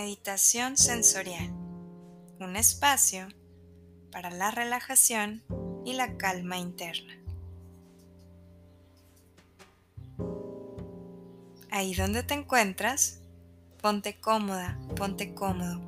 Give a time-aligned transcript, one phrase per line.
[0.00, 1.48] Meditación sensorial.
[2.38, 3.26] Un espacio
[4.12, 5.42] para la relajación
[5.84, 7.18] y la calma interna.
[11.72, 13.18] Ahí donde te encuentras,
[13.82, 15.80] ponte cómoda, ponte cómodo.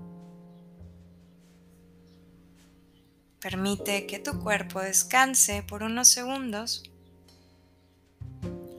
[3.41, 6.83] Permite que tu cuerpo descanse por unos segundos.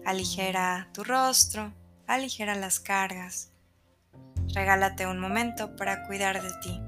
[0.04, 1.72] Aligera tu rostro,
[2.06, 3.51] aligera las cargas
[4.54, 6.82] Regálate un momento para cuidar de ti.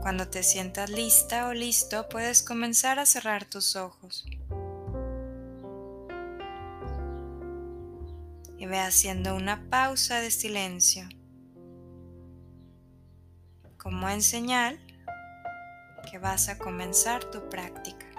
[0.00, 4.26] Cuando te sientas lista o listo, puedes comenzar a cerrar tus ojos.
[8.58, 11.08] Y ve haciendo una pausa de silencio,
[13.76, 14.80] como en señal
[16.10, 18.11] que vas a comenzar tu práctica.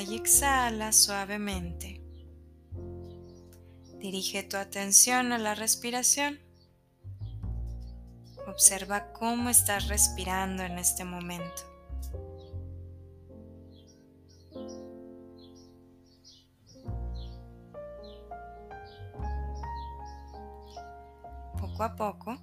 [0.00, 2.00] Y exhala suavemente.
[3.98, 6.40] Dirige tu atención a la respiración.
[8.48, 11.62] Observa cómo estás respirando en este momento.
[21.60, 22.38] Poco a poco,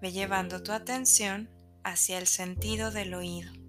[0.00, 1.48] ve llevando tu atención
[1.84, 3.63] hacia el sentido del oído.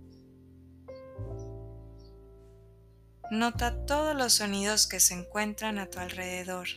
[3.36, 6.70] Nota todos los sonidos que se encuentran a tu alrededor.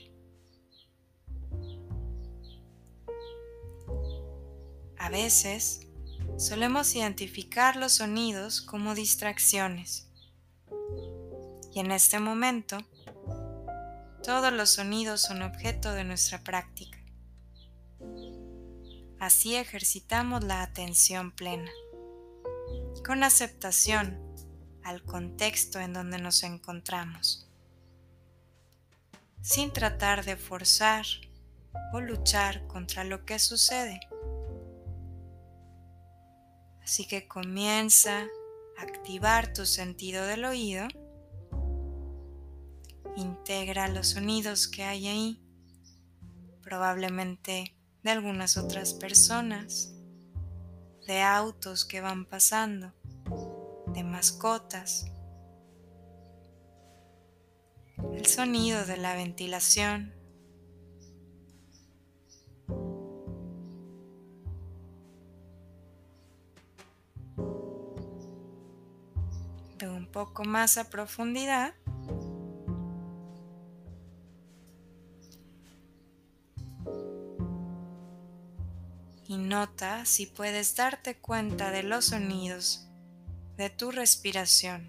[4.99, 5.87] A veces
[6.37, 10.09] solemos identificar los sonidos como distracciones.
[11.73, 12.79] Y en este momento,
[14.25, 16.99] todos los sonidos son objeto de nuestra práctica.
[19.21, 21.71] Así ejercitamos la atención plena,
[23.07, 24.28] con aceptación
[24.85, 27.49] al contexto en donde nos encontramos,
[29.41, 31.05] sin tratar de forzar
[31.93, 34.01] o luchar contra lo que sucede.
[36.83, 38.27] Así que comienza
[38.79, 40.89] a activar tu sentido del oído,
[43.17, 45.43] integra los sonidos que hay ahí,
[46.63, 49.93] probablemente de algunas otras personas,
[51.07, 52.95] de autos que van pasando
[53.95, 55.07] de mascotas,
[58.13, 60.13] el sonido de la ventilación,
[69.79, 71.75] de un poco más a profundidad.
[79.27, 82.88] Y nota si puedes darte cuenta de los sonidos
[83.59, 84.89] de tu respiración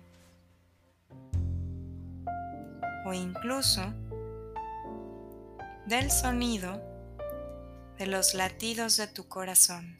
[3.04, 3.82] o incluso
[5.88, 6.80] del sonido
[7.98, 9.98] de los latidos de tu corazón.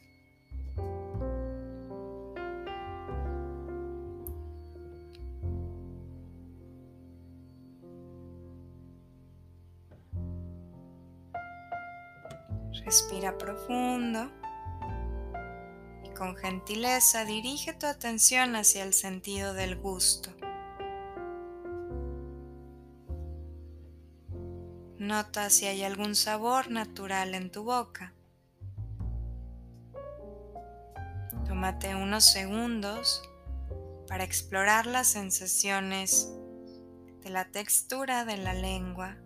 [12.84, 14.39] Respira profundo
[16.20, 20.28] con gentileza dirige tu atención hacia el sentido del gusto.
[24.98, 28.12] Nota si hay algún sabor natural en tu boca.
[31.48, 33.22] Tómate unos segundos
[34.06, 36.30] para explorar las sensaciones
[37.22, 39.16] de la textura de la lengua,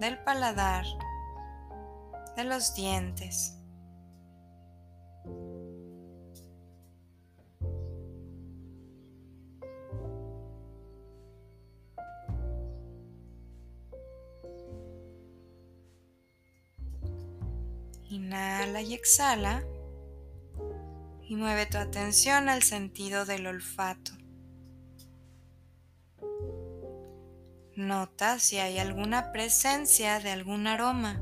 [0.00, 0.86] del paladar,
[2.38, 3.59] de los dientes.
[18.78, 19.64] Y exhala
[21.24, 24.12] y mueve tu atención al sentido del olfato.
[27.74, 31.20] Nota si hay alguna presencia de algún aroma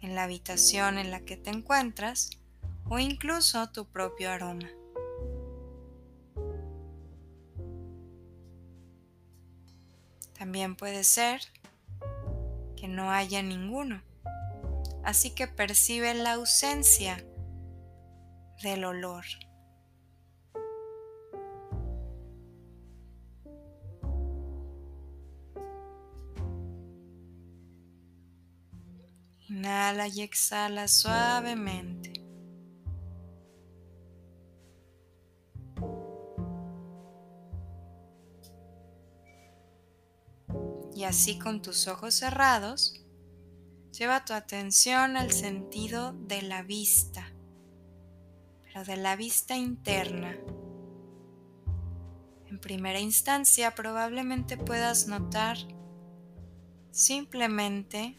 [0.00, 2.30] en la habitación en la que te encuentras
[2.88, 4.68] o incluso tu propio aroma.
[10.36, 11.40] También puede ser
[12.76, 14.02] que no haya ninguno
[15.04, 17.24] así que percibe la ausencia
[18.62, 19.24] del olor.
[29.48, 32.20] Inhala y exhala suavemente.
[41.10, 42.99] así con tus ojos cerrados,
[44.00, 47.30] lleva tu atención al sentido de la vista,
[48.64, 50.38] pero de la vista interna.
[52.46, 55.58] En primera instancia probablemente puedas notar
[56.90, 58.16] simplemente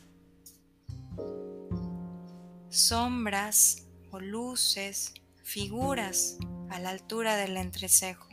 [2.69, 6.37] sombras o luces, figuras
[6.69, 8.29] a la altura del entrecejo.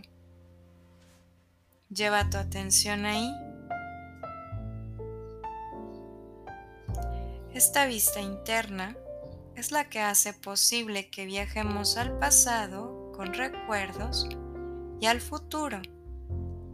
[1.89, 3.48] Lleva tu atención ahí.
[7.59, 8.97] Esta vista interna
[9.57, 14.29] es la que hace posible que viajemos al pasado con recuerdos
[15.01, 15.83] y al futuro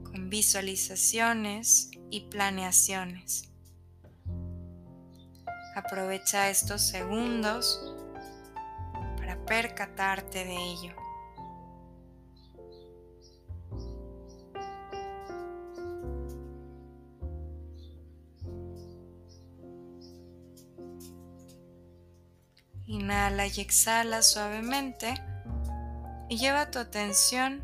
[0.05, 3.49] con visualizaciones y planeaciones.
[5.75, 7.97] Aprovecha estos segundos
[9.17, 11.04] para percatarte de ello.
[22.87, 25.15] Inhala y exhala suavemente
[26.29, 27.63] y lleva tu atención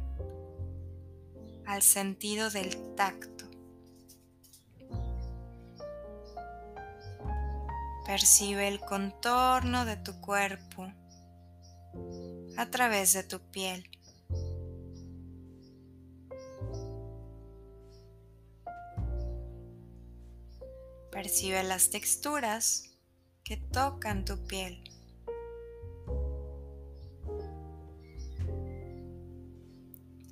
[1.66, 3.44] al sentido del tacto.
[8.06, 10.90] Percibe el contorno de tu cuerpo
[12.56, 13.88] a través de tu piel.
[21.12, 22.90] Percibe las texturas
[23.44, 24.89] que tocan tu piel.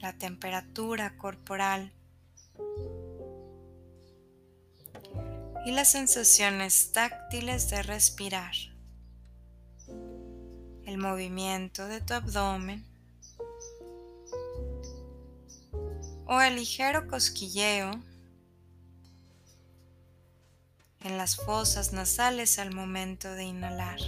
[0.01, 1.93] La temperatura corporal
[5.67, 8.55] y las sensaciones táctiles de respirar,
[10.87, 12.87] el movimiento de tu abdomen
[16.27, 17.91] o el ligero cosquilleo
[21.01, 24.01] en las fosas nasales al momento de inhalar.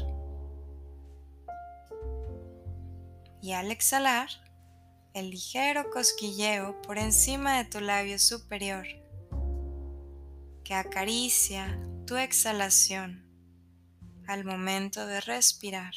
[3.43, 4.29] Y al exhalar,
[5.15, 8.87] el ligero cosquilleo por encima de tu labio superior
[10.63, 13.27] que acaricia tu exhalación
[14.27, 15.93] al momento de respirar.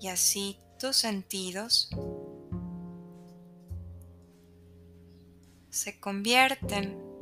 [0.00, 1.88] Y así tus sentidos
[5.70, 7.13] se convierten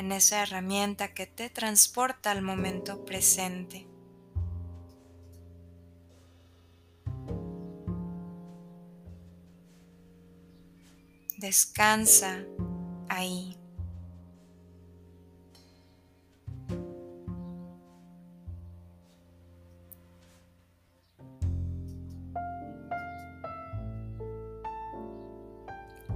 [0.00, 3.86] en esa herramienta que te transporta al momento presente.
[11.36, 12.44] Descansa
[13.08, 13.56] ahí.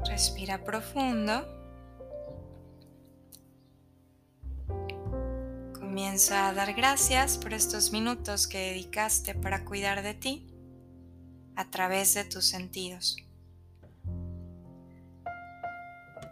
[0.07, 1.64] Respira profundo.
[6.05, 10.47] Comienza a dar gracias por estos minutos que dedicaste para cuidar de ti
[11.57, 13.17] a través de tus sentidos.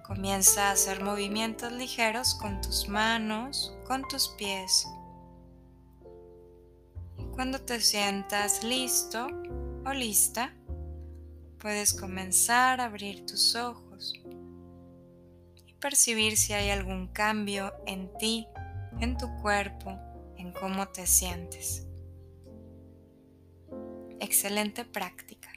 [0.06, 4.86] Comienza a hacer movimientos ligeros con tus manos, con tus pies.
[7.34, 9.26] Cuando te sientas listo
[9.86, 10.54] o lista,
[11.58, 14.20] puedes comenzar a abrir tus ojos
[15.66, 18.46] y percibir si hay algún cambio en ti,
[19.00, 19.98] en tu cuerpo,
[20.36, 21.86] en cómo te sientes.
[24.20, 25.50] Excelente práctica.